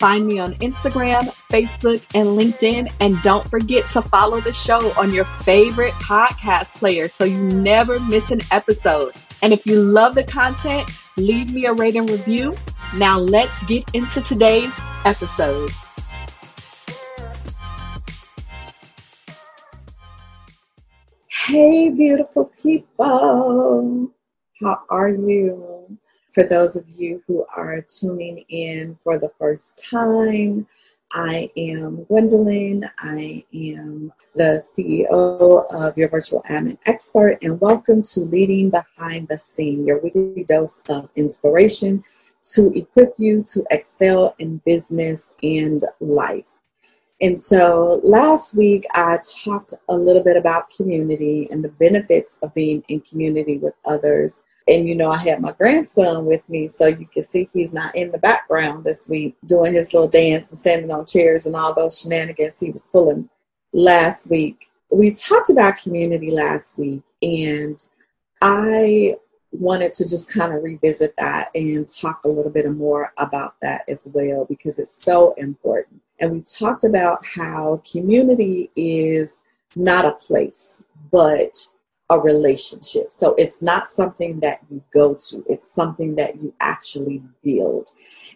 Find 0.00 0.26
me 0.26 0.38
on 0.38 0.54
Instagram, 0.54 1.28
Facebook, 1.50 2.02
and 2.14 2.28
LinkedIn. 2.28 2.90
And 3.00 3.20
don't 3.22 3.46
forget 3.48 3.86
to 3.90 4.00
follow 4.00 4.40
the 4.40 4.50
show 4.50 4.98
on 4.98 5.12
your 5.12 5.26
favorite 5.44 5.92
podcast 5.92 6.68
player 6.78 7.06
so 7.06 7.24
you 7.24 7.36
never 7.36 8.00
miss 8.00 8.30
an 8.30 8.40
episode. 8.50 9.12
And 9.42 9.52
if 9.52 9.66
you 9.66 9.78
love 9.82 10.14
the 10.14 10.24
content, 10.24 10.90
leave 11.18 11.52
me 11.52 11.66
a 11.66 11.74
rating 11.74 12.06
review. 12.06 12.56
Now 12.96 13.18
let's 13.18 13.62
get 13.64 13.84
into 13.92 14.22
today's 14.22 14.72
episode. 15.04 15.70
Hey, 21.28 21.90
beautiful 21.90 22.46
people. 22.62 24.10
How 24.62 24.82
are 24.88 25.10
you? 25.10 25.98
For 26.32 26.44
those 26.44 26.76
of 26.76 26.88
you 26.88 27.20
who 27.26 27.44
are 27.56 27.80
tuning 27.80 28.44
in 28.48 28.96
for 29.02 29.18
the 29.18 29.32
first 29.36 29.84
time, 29.84 30.64
I 31.12 31.50
am 31.56 32.04
Gwendolyn. 32.04 32.88
I 33.00 33.44
am 33.52 34.12
the 34.36 34.62
CEO 34.62 35.66
of 35.72 35.98
Your 35.98 36.08
Virtual 36.08 36.44
Admin 36.48 36.78
Expert, 36.86 37.38
and 37.42 37.60
welcome 37.60 38.02
to 38.02 38.20
Leading 38.20 38.70
Behind 38.70 39.26
the 39.26 39.38
Scene, 39.38 39.84
your 39.84 39.98
weekly 40.00 40.44
dose 40.44 40.82
of 40.88 41.10
inspiration 41.16 42.04
to 42.52 42.72
equip 42.78 43.14
you 43.18 43.42
to 43.52 43.64
excel 43.72 44.36
in 44.38 44.58
business 44.64 45.34
and 45.42 45.82
life. 45.98 46.46
And 47.22 47.40
so 47.40 48.00
last 48.02 48.54
week 48.54 48.86
I 48.94 49.18
talked 49.44 49.74
a 49.88 49.96
little 49.96 50.22
bit 50.22 50.36
about 50.36 50.70
community 50.70 51.48
and 51.50 51.62
the 51.62 51.70
benefits 51.72 52.38
of 52.42 52.54
being 52.54 52.82
in 52.88 53.00
community 53.00 53.58
with 53.58 53.74
others 53.84 54.42
and 54.70 54.88
you 54.88 54.94
know, 54.94 55.10
I 55.10 55.16
had 55.16 55.40
my 55.40 55.52
grandson 55.52 56.26
with 56.26 56.48
me, 56.48 56.68
so 56.68 56.86
you 56.86 57.06
can 57.06 57.24
see 57.24 57.48
he's 57.52 57.72
not 57.72 57.94
in 57.96 58.12
the 58.12 58.18
background 58.18 58.84
this 58.84 59.08
week 59.08 59.36
doing 59.46 59.74
his 59.74 59.92
little 59.92 60.08
dance 60.08 60.50
and 60.50 60.58
standing 60.58 60.92
on 60.92 61.06
chairs 61.06 61.46
and 61.46 61.56
all 61.56 61.74
those 61.74 62.00
shenanigans 62.00 62.60
he 62.60 62.70
was 62.70 62.86
pulling 62.86 63.28
last 63.72 64.30
week. 64.30 64.70
We 64.90 65.12
talked 65.12 65.50
about 65.50 65.78
community 65.78 66.30
last 66.30 66.78
week, 66.78 67.02
and 67.20 67.84
I 68.42 69.16
wanted 69.50 69.92
to 69.94 70.08
just 70.08 70.32
kind 70.32 70.54
of 70.54 70.62
revisit 70.62 71.16
that 71.16 71.50
and 71.56 71.88
talk 71.88 72.20
a 72.24 72.28
little 72.28 72.52
bit 72.52 72.70
more 72.70 73.12
about 73.18 73.54
that 73.62 73.82
as 73.88 74.06
well 74.12 74.44
because 74.44 74.78
it's 74.78 74.92
so 74.92 75.34
important. 75.36 76.00
And 76.20 76.32
we 76.32 76.40
talked 76.42 76.84
about 76.84 77.24
how 77.24 77.82
community 77.90 78.70
is 78.76 79.42
not 79.74 80.04
a 80.04 80.12
place, 80.12 80.84
but 81.10 81.56
a 82.10 82.18
relationship. 82.18 83.12
So 83.12 83.34
it's 83.36 83.62
not 83.62 83.88
something 83.88 84.40
that 84.40 84.60
you 84.68 84.82
go 84.92 85.14
to, 85.14 85.44
it's 85.48 85.70
something 85.70 86.16
that 86.16 86.42
you 86.42 86.52
actually 86.60 87.22
build. 87.44 87.90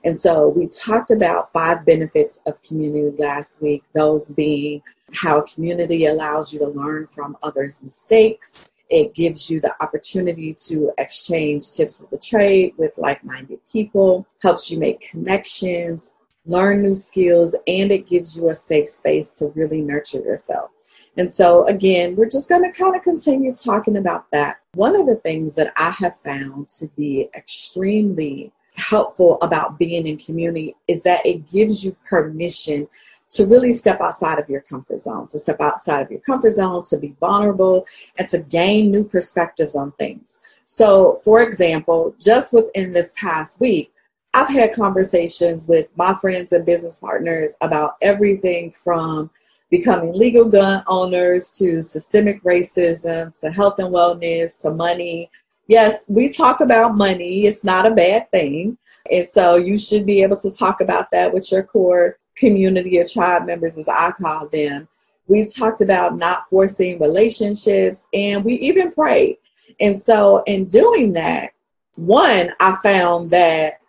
And 0.04 0.18
so 0.18 0.48
we 0.48 0.68
talked 0.68 1.10
about 1.10 1.52
five 1.52 1.84
benefits 1.84 2.40
of 2.46 2.62
community 2.62 3.20
last 3.20 3.60
week, 3.60 3.82
those 3.92 4.30
being 4.30 4.80
how 5.12 5.42
community 5.42 6.06
allows 6.06 6.52
you 6.52 6.60
to 6.60 6.68
learn 6.68 7.06
from 7.06 7.36
others' 7.42 7.82
mistakes. 7.82 8.70
It 8.90 9.14
gives 9.14 9.50
you 9.50 9.60
the 9.60 9.74
opportunity 9.82 10.54
to 10.68 10.92
exchange 10.98 11.72
tips 11.72 12.00
of 12.00 12.10
the 12.10 12.18
trade 12.18 12.74
with 12.76 12.96
like 12.96 13.24
minded 13.24 13.58
people, 13.70 14.26
helps 14.40 14.70
you 14.70 14.78
make 14.78 15.00
connections, 15.00 16.14
learn 16.46 16.82
new 16.82 16.94
skills, 16.94 17.54
and 17.66 17.90
it 17.90 18.06
gives 18.06 18.36
you 18.36 18.50
a 18.50 18.54
safe 18.54 18.88
space 18.88 19.30
to 19.32 19.48
really 19.54 19.80
nurture 19.80 20.20
yourself. 20.20 20.70
And 21.16 21.32
so, 21.32 21.66
again, 21.66 22.16
we're 22.16 22.28
just 22.28 22.48
going 22.48 22.62
to 22.62 22.76
kind 22.76 22.96
of 22.96 23.02
continue 23.02 23.54
talking 23.54 23.96
about 23.96 24.30
that. 24.32 24.56
One 24.74 24.96
of 24.96 25.06
the 25.06 25.16
things 25.16 25.54
that 25.54 25.72
I 25.76 25.90
have 25.90 26.16
found 26.16 26.68
to 26.70 26.88
be 26.96 27.30
extremely 27.34 28.52
helpful 28.76 29.38
about 29.40 29.78
being 29.78 30.06
in 30.06 30.16
community 30.16 30.74
is 30.88 31.02
that 31.04 31.24
it 31.24 31.48
gives 31.48 31.84
you 31.84 31.96
permission 32.08 32.88
to 33.30 33.46
really 33.46 33.72
step 33.72 34.00
outside 34.00 34.38
of 34.38 34.48
your 34.48 34.60
comfort 34.60 35.00
zone, 35.00 35.26
to 35.28 35.38
step 35.38 35.60
outside 35.60 36.02
of 36.02 36.10
your 36.10 36.20
comfort 36.20 36.54
zone, 36.54 36.84
to 36.84 36.96
be 36.96 37.14
vulnerable, 37.20 37.86
and 38.18 38.28
to 38.28 38.40
gain 38.42 38.90
new 38.90 39.04
perspectives 39.04 39.74
on 39.74 39.92
things. 39.92 40.40
So, 40.64 41.16
for 41.24 41.42
example, 41.42 42.14
just 42.20 42.52
within 42.52 42.92
this 42.92 43.12
past 43.16 43.60
week, 43.60 43.92
I've 44.34 44.48
had 44.48 44.74
conversations 44.74 45.68
with 45.68 45.86
my 45.94 46.12
friends 46.14 46.52
and 46.52 46.66
business 46.66 46.98
partners 46.98 47.54
about 47.60 47.94
everything 48.02 48.72
from 48.72 49.30
becoming 49.70 50.12
legal 50.12 50.44
gun 50.44 50.82
owners 50.88 51.50
to 51.52 51.80
systemic 51.80 52.42
racism 52.42 53.32
to 53.40 53.50
health 53.52 53.78
and 53.78 53.94
wellness 53.94 54.60
to 54.62 54.72
money. 54.72 55.30
Yes, 55.68 56.04
we 56.08 56.30
talk 56.30 56.60
about 56.60 56.96
money. 56.96 57.44
It's 57.44 57.62
not 57.62 57.86
a 57.86 57.94
bad 57.94 58.28
thing. 58.32 58.76
And 59.10 59.26
so 59.26 59.54
you 59.54 59.78
should 59.78 60.04
be 60.04 60.22
able 60.24 60.36
to 60.38 60.50
talk 60.50 60.80
about 60.80 61.12
that 61.12 61.32
with 61.32 61.50
your 61.52 61.62
core 61.62 62.18
community 62.36 62.98
of 62.98 63.10
tribe 63.10 63.46
members, 63.46 63.78
as 63.78 63.88
I 63.88 64.10
call 64.20 64.48
them. 64.48 64.88
We 65.28 65.44
talked 65.44 65.80
about 65.80 66.16
not 66.16 66.48
forcing 66.50 66.98
relationships 66.98 68.08
and 68.12 68.44
we 68.44 68.54
even 68.54 68.90
prayed. 68.90 69.38
And 69.80 70.00
so, 70.00 70.42
in 70.46 70.66
doing 70.66 71.12
that, 71.14 71.52
one, 71.96 72.50
I 72.60 72.76
found 72.82 73.30
that 73.30 73.80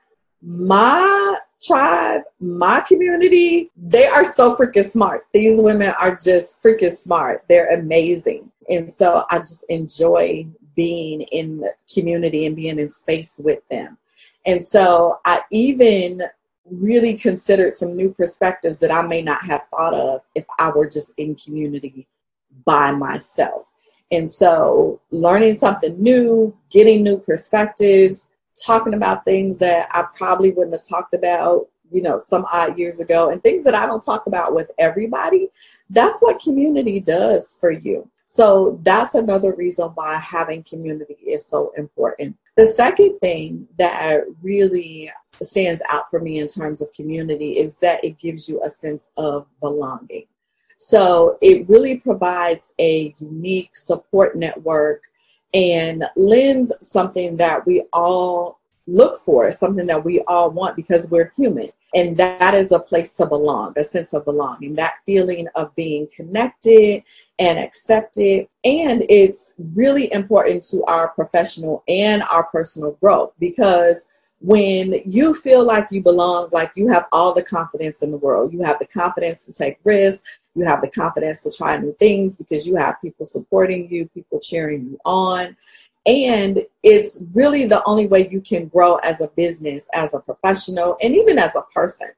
my 0.45 1.38
tribe, 1.59 2.22
my 2.39 2.83
community, 2.88 3.72
they 3.75 4.06
are 4.06 4.23
so 4.23 4.56
freaking 4.56 4.85
smart. 4.85 5.25
These 5.33 5.59
women 5.59 5.94
are 6.00 6.16
just 6.16 6.61
freaking 6.61 6.94
smart. 6.94 7.44
They're 7.50 7.69
amazing. 7.72 8.51
And 8.69 8.91
so 8.91 9.25
I 9.31 9.39
just 9.39 9.66
enjoy 9.69 10.47
being 10.75 11.22
in 11.22 11.61
the 11.61 11.73
community 11.91 12.45
and 12.45 12.56
being 12.56 12.78
in 12.78 12.89
space 12.89 13.39
with 13.44 13.66
them. 13.69 13.97
And 14.45 14.66
so 14.66 15.19
I 15.25 15.41
even 15.51 16.22
really 16.69 17.16
considered 17.16 17.73
some 17.73 17.95
new 17.95 18.12
perspectives 18.12 18.79
that 18.79 18.91
I 18.91 19.01
may 19.01 19.22
not 19.22 19.44
have 19.45 19.66
thought 19.72 19.94
of 19.94 20.22
if 20.35 20.45
I 20.59 20.69
were 20.69 20.89
just 20.89 21.13
in 21.17 21.35
community 21.35 22.07
by 22.66 22.91
myself. 22.91 23.72
And 24.12 24.31
so 24.31 25.01
learning 25.09 25.57
something 25.57 26.01
new, 26.01 26.56
getting 26.69 27.03
new 27.03 27.17
perspectives, 27.17 28.29
talking 28.56 28.94
about 28.94 29.26
things 29.26 29.60
that 29.60 29.90
I 29.92 30.06
probably 30.16 30.52
wouldn't 30.52 30.76
have 30.76 30.88
talked 30.88 31.14
about, 31.14 31.68
you 31.92 32.02
know, 32.02 32.18
some 32.18 32.46
odd 32.52 32.78
years 32.78 33.00
ago, 33.00 33.30
and 33.30 33.42
things 33.42 33.64
that 33.64 33.76
I 33.76 33.86
don't 33.86 34.04
talk 34.04 34.28
about 34.28 34.56
with 34.56 34.72
everybody. 34.78 35.50
That's 35.90 36.22
what 36.22 36.42
community 36.42 37.00
does 37.00 37.58
for 37.60 37.72
you. 37.72 38.10
So 38.26 38.80
that's 38.84 39.16
another 39.16 39.54
reason 39.54 39.90
why 39.90 40.18
having 40.18 40.64
community 40.64 41.14
is 41.14 41.46
so 41.46 41.72
important. 41.78 42.36
The 42.56 42.66
second 42.66 43.20
thing 43.20 43.68
that 43.78 44.22
really 44.42 45.12
stands 45.42 45.82
out 45.90 46.10
for 46.10 46.20
me 46.20 46.40
in 46.40 46.48
terms 46.48 46.82
of 46.82 46.92
community 46.94 47.58
is 47.58 47.80
that 47.80 48.04
it 48.04 48.18
gives 48.18 48.50
you 48.50 48.62
a 48.64 48.70
sense 48.70 49.12
of 49.18 49.48
belonging. 49.60 50.26
So 50.78 51.38
it 51.42 51.68
really 51.70 51.98
provides 51.98 52.74
a 52.80 53.14
unique 53.20 53.76
support 53.76 54.36
network 54.36 55.04
and 55.56 56.04
lends 56.18 56.74
something 56.82 57.38
that 57.38 57.66
we 57.66 57.84
all 57.94 58.60
look 58.88 59.18
for, 59.18 59.52
something 59.52 59.88
that 59.88 60.04
we 60.04 60.20
all 60.28 60.52
want 60.52 60.76
because 60.76 61.10
we're 61.10 61.32
human. 61.36 61.70
And 61.96 62.18
that 62.18 62.54
is 62.54 62.74
a 62.74 62.80
place 62.80 63.16
to 63.16 63.26
belong, 63.26 63.74
a 63.78 63.84
sense 63.84 64.12
of 64.14 64.26
belonging, 64.26 64.76
that 64.76 64.96
feeling 65.06 65.48
of 65.56 65.74
being 65.76 66.10
connected 66.14 67.04
and 67.40 67.58
accepted. 67.58 68.50
And 68.66 69.06
it's 69.10 69.56
really 69.74 70.12
important 70.12 70.63
to 70.63 70.84
our 70.84 71.10
professional 71.10 71.84
and 71.88 72.22
our 72.24 72.44
personal 72.48 72.92
growth 73.00 73.34
because 73.40 74.08
when 74.45 75.01
you 75.06 75.33
feel 75.33 75.63
like 75.63 75.92
you 75.92 76.03
belong, 76.03 76.47
like 76.51 76.71
you 76.75 76.88
have 76.88 77.07
all 77.12 77.33
the 77.33 77.42
confidence 77.42 78.03
in 78.03 78.12
the 78.12 78.18
world, 78.18 78.53
you 78.53 78.62
have 78.62 78.77
the 78.77 78.86
confidence 78.86 79.44
to 79.44 79.51
take 79.51 79.80
risks, 79.83 80.21
you 80.53 80.63
have 80.63 80.81
the 80.81 80.89
confidence 80.89 81.42
to 81.42 81.51
try 81.51 81.75
new 81.77 81.95
things 81.97 82.38
because 82.38 82.68
you 82.68 82.75
have 82.75 83.01
people 83.01 83.25
supporting 83.25 83.89
you, 83.89 84.06
people 84.09 84.39
cheering 84.39 84.83
you 84.83 85.00
on. 85.03 85.57
And 86.06 86.63
it's 86.83 87.24
really 87.33 87.65
the 87.65 87.81
only 87.88 88.06
way 88.06 88.30
you 88.30 88.39
can 88.39 88.68
grow 88.68 88.97
as 88.97 89.19
a 89.19 89.30
business, 89.30 89.89
as 89.95 90.13
a 90.13 90.19
professional, 90.19 90.95
and 91.01 91.15
even 91.15 91.39
as 91.39 91.56
a 91.56 91.63
person. 91.74 92.09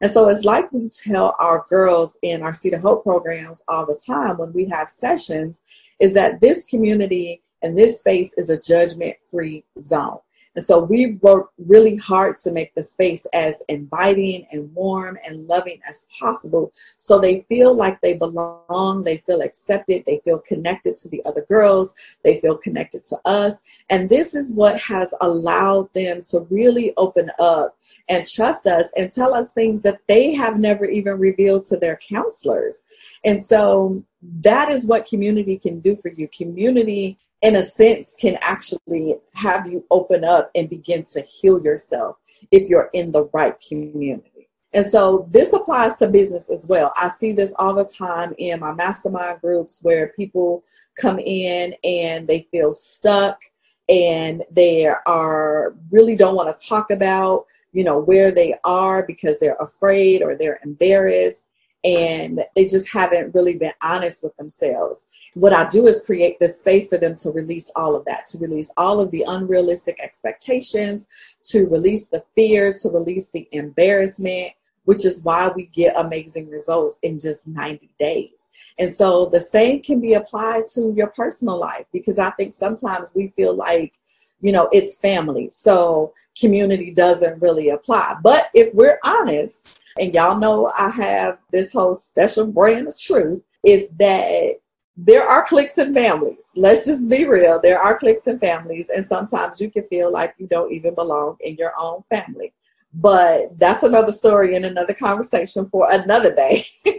And 0.00 0.10
so 0.10 0.28
it's 0.28 0.46
like 0.46 0.72
we 0.72 0.88
tell 0.88 1.36
our 1.38 1.66
girls 1.68 2.16
in 2.22 2.42
our 2.42 2.54
Seed 2.54 2.72
of 2.72 2.80
Hope 2.80 3.02
programs 3.02 3.62
all 3.68 3.84
the 3.84 4.00
time 4.06 4.38
when 4.38 4.54
we 4.54 4.64
have 4.70 4.88
sessions, 4.88 5.60
is 6.00 6.14
that 6.14 6.40
this 6.40 6.64
community 6.64 7.42
and 7.60 7.76
this 7.76 7.98
space 7.98 8.32
is 8.38 8.48
a 8.48 8.58
judgment 8.58 9.16
free 9.30 9.62
zone. 9.78 10.20
And 10.56 10.64
so 10.64 10.78
we 10.78 11.12
work 11.20 11.50
really 11.58 11.96
hard 11.96 12.38
to 12.38 12.50
make 12.50 12.74
the 12.74 12.82
space 12.82 13.26
as 13.34 13.62
inviting 13.68 14.46
and 14.50 14.74
warm 14.74 15.18
and 15.28 15.46
loving 15.46 15.80
as 15.86 16.08
possible 16.18 16.72
so 16.96 17.18
they 17.18 17.44
feel 17.48 17.74
like 17.74 18.00
they 18.00 18.14
belong, 18.14 19.04
they 19.04 19.18
feel 19.18 19.42
accepted, 19.42 20.04
they 20.06 20.20
feel 20.24 20.38
connected 20.38 20.96
to 20.96 21.08
the 21.08 21.22
other 21.26 21.42
girls, 21.42 21.94
they 22.24 22.40
feel 22.40 22.56
connected 22.56 23.04
to 23.04 23.18
us. 23.26 23.60
And 23.90 24.08
this 24.08 24.34
is 24.34 24.54
what 24.54 24.80
has 24.80 25.12
allowed 25.20 25.92
them 25.92 26.22
to 26.30 26.40
really 26.50 26.94
open 26.96 27.30
up 27.38 27.76
and 28.08 28.26
trust 28.26 28.66
us 28.66 28.90
and 28.96 29.12
tell 29.12 29.34
us 29.34 29.52
things 29.52 29.82
that 29.82 30.00
they 30.06 30.34
have 30.34 30.58
never 30.58 30.86
even 30.86 31.18
revealed 31.18 31.66
to 31.66 31.76
their 31.76 31.96
counselors. 31.96 32.82
And 33.24 33.44
so 33.44 34.02
that 34.40 34.70
is 34.70 34.86
what 34.86 35.06
community 35.06 35.58
can 35.58 35.80
do 35.80 35.96
for 35.96 36.10
you. 36.10 36.28
Community 36.28 37.18
in 37.42 37.56
a 37.56 37.62
sense, 37.62 38.16
can 38.18 38.38
actually 38.40 39.16
have 39.34 39.66
you 39.66 39.84
open 39.90 40.24
up 40.24 40.50
and 40.54 40.70
begin 40.70 41.04
to 41.04 41.20
heal 41.20 41.62
yourself 41.62 42.16
if 42.50 42.68
you're 42.68 42.90
in 42.92 43.12
the 43.12 43.28
right 43.32 43.54
community. 43.66 44.48
And 44.72 44.86
so 44.86 45.26
this 45.30 45.52
applies 45.52 45.96
to 45.96 46.08
business 46.08 46.50
as 46.50 46.66
well. 46.66 46.92
I 46.96 47.08
see 47.08 47.32
this 47.32 47.54
all 47.58 47.72
the 47.72 47.84
time 47.84 48.34
in 48.38 48.60
my 48.60 48.74
mastermind 48.74 49.40
groups 49.40 49.80
where 49.82 50.08
people 50.08 50.62
come 51.00 51.18
in 51.18 51.74
and 51.82 52.26
they 52.28 52.46
feel 52.50 52.74
stuck 52.74 53.40
and 53.88 54.42
they 54.50 54.86
are 55.06 55.76
really 55.90 56.16
don't 56.16 56.34
want 56.34 56.54
to 56.54 56.68
talk 56.68 56.90
about, 56.90 57.46
you 57.72 57.84
know, 57.84 57.98
where 57.98 58.30
they 58.30 58.54
are 58.64 59.06
because 59.06 59.38
they're 59.38 59.56
afraid 59.60 60.22
or 60.22 60.36
they're 60.36 60.60
embarrassed 60.64 61.48
and 61.86 62.44
they 62.56 62.66
just 62.66 62.92
haven't 62.92 63.32
really 63.32 63.54
been 63.54 63.72
honest 63.80 64.24
with 64.24 64.34
themselves. 64.36 65.06
What 65.34 65.52
I 65.52 65.68
do 65.68 65.86
is 65.86 66.02
create 66.02 66.36
the 66.40 66.48
space 66.48 66.88
for 66.88 66.98
them 66.98 67.14
to 67.16 67.30
release 67.30 67.70
all 67.76 67.94
of 67.94 68.04
that, 68.06 68.26
to 68.28 68.38
release 68.38 68.72
all 68.76 68.98
of 68.98 69.12
the 69.12 69.24
unrealistic 69.28 70.02
expectations, 70.02 71.06
to 71.44 71.68
release 71.68 72.08
the 72.08 72.24
fear, 72.34 72.74
to 72.82 72.88
release 72.88 73.30
the 73.30 73.48
embarrassment, 73.52 74.50
which 74.84 75.04
is 75.04 75.22
why 75.22 75.48
we 75.54 75.66
get 75.66 75.96
amazing 75.96 76.50
results 76.50 76.98
in 77.02 77.18
just 77.18 77.46
90 77.46 77.88
days. 78.00 78.48
And 78.80 78.92
so 78.92 79.26
the 79.26 79.40
same 79.40 79.80
can 79.80 80.00
be 80.00 80.14
applied 80.14 80.66
to 80.74 80.92
your 80.96 81.08
personal 81.08 81.56
life 81.56 81.86
because 81.92 82.18
I 82.18 82.30
think 82.30 82.52
sometimes 82.52 83.14
we 83.14 83.28
feel 83.28 83.54
like 83.54 83.94
you 84.40 84.52
know, 84.52 84.68
it's 84.70 85.00
family. 85.00 85.48
So 85.48 86.12
community 86.38 86.90
doesn't 86.90 87.40
really 87.40 87.70
apply. 87.70 88.16
But 88.22 88.50
if 88.52 88.72
we're 88.74 88.98
honest, 89.02 89.82
and 89.98 90.14
y'all 90.14 90.38
know 90.38 90.72
I 90.78 90.90
have 90.90 91.38
this 91.50 91.72
whole 91.72 91.94
special 91.94 92.46
brand 92.46 92.88
of 92.88 92.98
truth, 92.98 93.42
is 93.64 93.88
that 93.98 94.60
there 94.96 95.26
are 95.26 95.46
cliques 95.46 95.78
and 95.78 95.94
families. 95.94 96.52
Let's 96.56 96.86
just 96.86 97.08
be 97.10 97.26
real. 97.26 97.60
There 97.60 97.78
are 97.78 97.98
cliques 97.98 98.26
and 98.26 98.40
families, 98.40 98.88
and 98.88 99.04
sometimes 99.04 99.60
you 99.60 99.70
can 99.70 99.86
feel 99.88 100.10
like 100.10 100.34
you 100.38 100.46
don't 100.46 100.72
even 100.72 100.94
belong 100.94 101.36
in 101.40 101.56
your 101.56 101.72
own 101.78 102.02
family. 102.10 102.52
But 102.94 103.58
that's 103.58 103.82
another 103.82 104.12
story 104.12 104.54
and 104.56 104.64
another 104.64 104.94
conversation 104.94 105.68
for 105.68 105.90
another 105.90 106.34
day. 106.34 106.64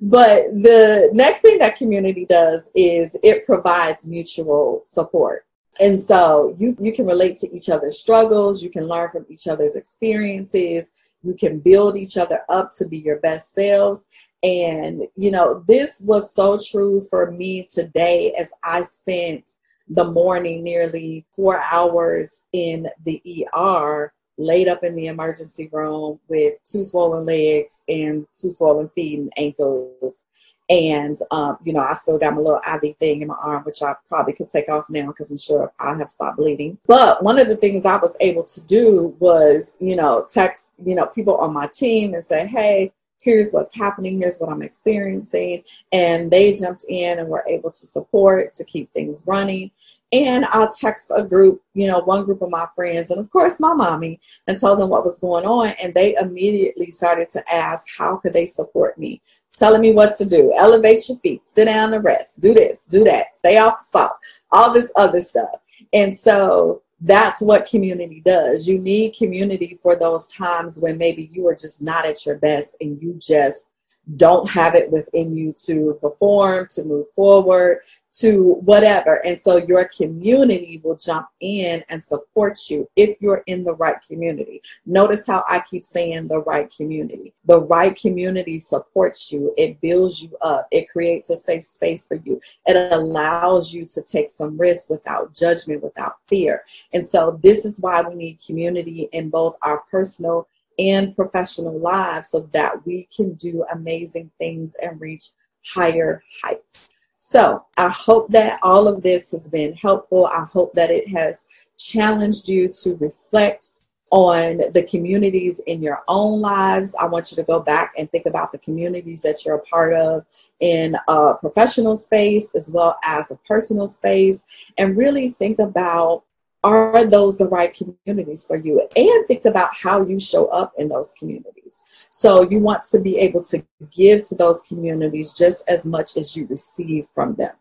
but 0.00 0.44
the 0.54 1.10
next 1.12 1.40
thing 1.40 1.58
that 1.58 1.76
community 1.76 2.24
does 2.24 2.70
is 2.74 3.16
it 3.22 3.44
provides 3.44 4.06
mutual 4.06 4.80
support 4.84 5.45
and 5.80 5.98
so 6.00 6.54
you 6.58 6.76
you 6.80 6.92
can 6.92 7.06
relate 7.06 7.36
to 7.38 7.54
each 7.54 7.68
other's 7.68 8.00
struggles. 8.00 8.62
You 8.62 8.70
can 8.70 8.86
learn 8.86 9.10
from 9.10 9.26
each 9.28 9.46
other's 9.46 9.76
experiences. 9.76 10.90
You 11.22 11.34
can 11.34 11.58
build 11.58 11.96
each 11.96 12.16
other 12.16 12.40
up 12.48 12.70
to 12.78 12.86
be 12.86 12.98
your 12.98 13.18
best 13.20 13.52
selves. 13.52 14.06
And 14.42 15.02
you 15.16 15.30
know 15.30 15.64
this 15.66 16.00
was 16.00 16.34
so 16.34 16.58
true 16.58 17.02
for 17.10 17.30
me 17.30 17.66
today 17.72 18.32
as 18.38 18.52
i 18.62 18.82
spent 18.82 19.56
the 19.88 20.04
morning 20.04 20.62
nearly 20.62 21.24
four 21.34 21.60
hours 21.72 22.44
in 22.52 22.88
the 23.04 23.46
er 23.56 24.12
laid 24.38 24.68
up 24.68 24.84
in 24.84 24.94
the 24.94 25.06
emergency 25.06 25.68
room 25.72 26.18
with 26.28 26.54
two 26.64 26.84
swollen 26.84 27.24
legs 27.24 27.82
and 27.88 28.26
two 28.38 28.50
swollen 28.50 28.88
feet 28.90 29.18
and 29.18 29.32
ankles 29.36 30.26
and, 30.68 31.18
um, 31.30 31.58
you 31.62 31.72
know, 31.72 31.80
I 31.80 31.92
still 31.94 32.18
got 32.18 32.34
my 32.34 32.40
little 32.40 32.60
IV 32.74 32.96
thing 32.96 33.22
in 33.22 33.28
my 33.28 33.36
arm, 33.42 33.62
which 33.64 33.82
I 33.82 33.94
probably 34.08 34.32
could 34.32 34.48
take 34.48 34.68
off 34.68 34.90
now 34.90 35.06
because 35.06 35.30
I'm 35.30 35.38
sure 35.38 35.72
I 35.78 35.96
have 35.96 36.10
stopped 36.10 36.38
bleeding. 36.38 36.78
But 36.86 37.22
one 37.22 37.38
of 37.38 37.48
the 37.48 37.56
things 37.56 37.84
I 37.84 37.96
was 37.96 38.16
able 38.20 38.44
to 38.44 38.66
do 38.66 39.14
was, 39.20 39.76
you 39.78 39.94
know, 39.94 40.26
text, 40.28 40.74
you 40.84 40.94
know, 40.94 41.06
people 41.06 41.36
on 41.36 41.52
my 41.52 41.68
team 41.68 42.14
and 42.14 42.24
say, 42.24 42.46
hey, 42.46 42.92
here's 43.20 43.50
what's 43.50 43.74
happening, 43.74 44.18
here's 44.18 44.38
what 44.38 44.50
I'm 44.50 44.62
experiencing. 44.62 45.62
And 45.92 46.30
they 46.30 46.52
jumped 46.52 46.84
in 46.88 47.18
and 47.18 47.28
were 47.28 47.44
able 47.46 47.70
to 47.70 47.86
support 47.86 48.52
to 48.54 48.64
keep 48.64 48.92
things 48.92 49.24
running. 49.26 49.70
And 50.12 50.44
I'll 50.46 50.70
text 50.70 51.10
a 51.14 51.22
group, 51.22 51.62
you 51.74 51.88
know, 51.88 51.98
one 51.98 52.24
group 52.24 52.40
of 52.40 52.50
my 52.50 52.66
friends, 52.76 53.10
and 53.10 53.18
of 53.18 53.28
course 53.30 53.58
my 53.58 53.74
mommy, 53.74 54.20
and 54.46 54.58
tell 54.58 54.76
them 54.76 54.88
what 54.88 55.04
was 55.04 55.18
going 55.18 55.44
on. 55.44 55.68
And 55.82 55.92
they 55.92 56.14
immediately 56.14 56.90
started 56.90 57.28
to 57.30 57.54
ask, 57.54 57.86
how 57.98 58.16
could 58.16 58.32
they 58.32 58.46
support 58.46 58.98
me? 58.98 59.20
telling 59.56 59.80
me 59.80 59.92
what 59.92 60.16
to 60.16 60.24
do. 60.24 60.52
Elevate 60.56 61.08
your 61.08 61.18
feet, 61.18 61.44
sit 61.44 61.64
down 61.64 61.94
and 61.94 62.04
rest, 62.04 62.40
do 62.40 62.54
this, 62.54 62.84
do 62.84 63.02
that, 63.04 63.34
stay 63.34 63.58
off 63.58 63.78
the 63.78 63.84
salt, 63.84 64.12
all 64.52 64.72
this 64.72 64.92
other 64.96 65.20
stuff. 65.20 65.60
And 65.92 66.14
so 66.16 66.82
that's 67.00 67.42
what 67.42 67.66
community 67.66 68.20
does. 68.24 68.68
You 68.68 68.78
need 68.78 69.16
community 69.16 69.78
for 69.82 69.96
those 69.96 70.28
times 70.32 70.80
when 70.80 70.96
maybe 70.98 71.28
you 71.32 71.46
are 71.48 71.54
just 71.54 71.82
not 71.82 72.06
at 72.06 72.24
your 72.24 72.36
best 72.36 72.76
and 72.80 73.00
you 73.02 73.14
just 73.14 73.70
don't 74.14 74.48
have 74.48 74.76
it 74.76 74.90
within 74.90 75.36
you 75.36 75.52
to 75.64 75.98
perform, 76.00 76.68
to 76.70 76.84
move 76.84 77.10
forward, 77.10 77.80
to 78.12 78.54
whatever. 78.64 79.24
And 79.26 79.42
so 79.42 79.56
your 79.56 79.88
community 79.88 80.80
will 80.82 80.96
jump 80.96 81.26
in 81.40 81.82
and 81.88 82.02
support 82.02 82.58
you 82.70 82.88
if 82.94 83.20
you're 83.20 83.42
in 83.46 83.64
the 83.64 83.74
right 83.74 83.96
community. 84.06 84.62
Notice 84.86 85.26
how 85.26 85.44
I 85.48 85.60
keep 85.60 85.82
saying 85.82 86.28
the 86.28 86.40
right 86.40 86.72
community. 86.74 87.34
The 87.46 87.60
right 87.60 87.98
community 88.00 88.58
supports 88.58 89.32
you, 89.32 89.52
it 89.58 89.80
builds 89.80 90.22
you 90.22 90.36
up, 90.40 90.68
it 90.70 90.88
creates 90.88 91.28
a 91.30 91.36
safe 91.36 91.64
space 91.64 92.06
for 92.06 92.16
you, 92.24 92.40
it 92.66 92.92
allows 92.92 93.74
you 93.74 93.86
to 93.86 94.02
take 94.02 94.28
some 94.28 94.56
risks 94.56 94.88
without 94.88 95.34
judgment, 95.34 95.82
without 95.82 96.14
fear. 96.28 96.64
And 96.92 97.06
so 97.06 97.38
this 97.42 97.64
is 97.64 97.80
why 97.80 98.02
we 98.02 98.14
need 98.14 98.40
community 98.44 99.08
in 99.12 99.30
both 99.30 99.58
our 99.62 99.82
personal 99.90 100.48
and 100.78 101.14
professional 101.14 101.78
lives 101.78 102.28
so 102.28 102.40
that 102.52 102.84
we 102.86 103.08
can 103.14 103.34
do 103.34 103.64
amazing 103.72 104.30
things 104.38 104.76
and 104.82 105.00
reach 105.00 105.30
higher 105.64 106.22
heights. 106.42 106.94
So 107.16 107.64
I 107.76 107.88
hope 107.88 108.30
that 108.30 108.60
all 108.62 108.86
of 108.86 109.02
this 109.02 109.32
has 109.32 109.48
been 109.48 109.74
helpful. 109.74 110.26
I 110.26 110.44
hope 110.44 110.74
that 110.74 110.90
it 110.90 111.08
has 111.08 111.46
challenged 111.76 112.48
you 112.48 112.68
to 112.68 112.96
reflect 112.96 113.72
on 114.12 114.58
the 114.72 114.86
communities 114.88 115.60
in 115.66 115.82
your 115.82 116.02
own 116.06 116.40
lives. 116.40 116.94
I 117.00 117.06
want 117.06 117.32
you 117.32 117.36
to 117.36 117.42
go 117.42 117.58
back 117.58 117.92
and 117.98 118.10
think 118.12 118.26
about 118.26 118.52
the 118.52 118.58
communities 118.58 119.22
that 119.22 119.44
you're 119.44 119.56
a 119.56 119.62
part 119.62 119.94
of 119.94 120.24
in 120.60 120.96
a 121.08 121.34
professional 121.34 121.96
space 121.96 122.54
as 122.54 122.70
well 122.70 122.96
as 123.04 123.30
a 123.30 123.36
personal 123.38 123.88
space 123.88 124.44
and 124.78 124.96
really 124.96 125.30
think 125.30 125.58
about 125.58 126.22
are 126.66 127.04
those 127.04 127.38
the 127.38 127.48
right 127.48 127.72
communities 127.74 128.44
for 128.44 128.56
you? 128.56 128.88
And 128.96 129.26
think 129.26 129.44
about 129.44 129.70
how 129.74 130.04
you 130.04 130.18
show 130.18 130.46
up 130.48 130.72
in 130.78 130.88
those 130.88 131.14
communities. 131.18 131.82
So 132.10 132.48
you 132.48 132.58
want 132.58 132.84
to 132.84 133.00
be 133.00 133.18
able 133.18 133.42
to 133.44 133.64
give 133.90 134.26
to 134.28 134.34
those 134.34 134.60
communities 134.62 135.32
just 135.32 135.68
as 135.68 135.86
much 135.86 136.16
as 136.16 136.36
you 136.36 136.46
receive 136.46 137.06
from 137.14 137.34
them. 137.34 137.54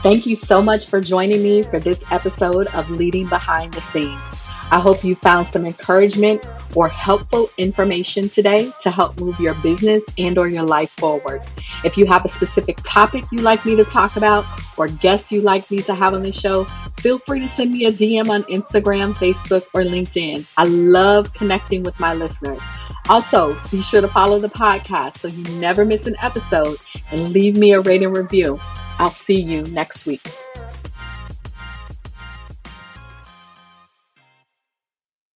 Thank 0.02 0.26
you 0.26 0.37
so 0.37 0.61
much 0.62 0.87
for 0.87 1.00
joining 1.00 1.43
me 1.43 1.62
for 1.62 1.81
this 1.81 2.05
episode 2.11 2.67
of 2.69 2.90
Leading 2.90 3.26
Behind 3.28 3.73
the 3.73 3.81
Scenes. 3.81 4.21
I 4.70 4.80
hope 4.80 5.02
you 5.02 5.14
found 5.14 5.48
some 5.48 5.64
encouragement 5.64 6.46
or 6.75 6.88
helpful 6.88 7.48
information 7.56 8.28
today 8.28 8.70
to 8.82 8.90
help 8.90 9.18
move 9.18 9.38
your 9.40 9.54
business 9.54 10.04
and 10.18 10.38
or 10.38 10.48
your 10.48 10.62
life 10.62 10.90
forward. 10.90 11.42
If 11.84 11.96
you 11.96 12.06
have 12.06 12.25
a 12.25 12.28
specific 12.28 12.78
topic 12.84 13.25
you'd 13.32 13.42
like 13.42 13.64
me 13.64 13.76
to 13.76 13.84
talk 13.84 14.16
about 14.16 14.44
or 14.76 14.88
guests 14.88 15.32
you'd 15.32 15.44
like 15.44 15.70
me 15.70 15.78
to 15.82 15.94
have 15.94 16.14
on 16.14 16.22
the 16.22 16.32
show, 16.32 16.64
feel 16.98 17.18
free 17.20 17.40
to 17.40 17.48
send 17.48 17.72
me 17.72 17.87
a 17.87 17.92
DM 17.92 18.28
on 18.28 18.42
Instagram, 18.44 19.14
Facebook, 19.14 19.64
or 19.72 19.82
LinkedIn. 19.82 20.46
I 20.56 20.64
love 20.64 21.32
connecting 21.32 21.82
with 21.82 21.98
my 21.98 22.14
listeners. 22.14 22.60
Also, 23.08 23.58
be 23.70 23.80
sure 23.80 24.02
to 24.02 24.08
follow 24.08 24.38
the 24.38 24.48
podcast 24.48 25.18
so 25.18 25.28
you 25.28 25.44
never 25.58 25.84
miss 25.84 26.06
an 26.06 26.16
episode 26.20 26.76
and 27.10 27.28
leave 27.28 27.56
me 27.56 27.72
a 27.72 27.80
rating 27.80 28.12
review. 28.12 28.58
I'll 28.98 29.10
see 29.10 29.40
you 29.40 29.62
next 29.62 30.04
week. 30.04 30.28